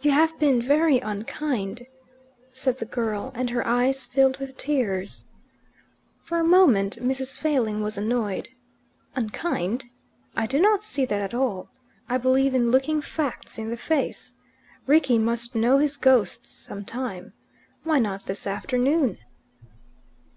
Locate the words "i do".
10.36-10.60